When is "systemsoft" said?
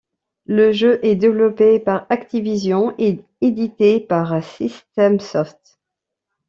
4.43-5.77